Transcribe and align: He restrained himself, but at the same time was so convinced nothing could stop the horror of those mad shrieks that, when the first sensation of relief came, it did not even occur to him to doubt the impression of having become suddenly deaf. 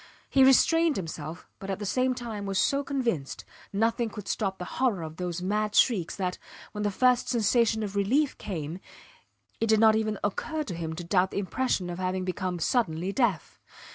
He 0.31 0.43
restrained 0.43 0.95
himself, 0.95 1.47
but 1.59 1.69
at 1.69 1.77
the 1.77 1.85
same 1.85 2.15
time 2.15 2.47
was 2.47 2.57
so 2.57 2.83
convinced 2.83 3.45
nothing 3.71 4.09
could 4.09 4.27
stop 4.27 4.57
the 4.57 4.65
horror 4.81 5.03
of 5.03 5.17
those 5.17 5.43
mad 5.43 5.75
shrieks 5.75 6.15
that, 6.15 6.39
when 6.71 6.81
the 6.81 6.89
first 6.89 7.29
sensation 7.29 7.83
of 7.83 7.95
relief 7.95 8.35
came, 8.39 8.79
it 9.59 9.67
did 9.67 9.79
not 9.79 9.95
even 9.95 10.17
occur 10.23 10.63
to 10.63 10.73
him 10.73 10.95
to 10.95 11.03
doubt 11.03 11.29
the 11.29 11.37
impression 11.37 11.87
of 11.87 11.99
having 11.99 12.25
become 12.25 12.57
suddenly 12.57 13.11
deaf. 13.11 13.59